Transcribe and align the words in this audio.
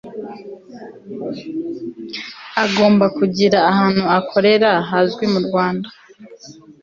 agomba 2.63 3.05
kugira 3.17 3.57
ahantu 3.71 4.03
akorera 4.17 4.69
hazwi 4.89 5.25
mu 5.33 5.39
rwanda 5.45 5.87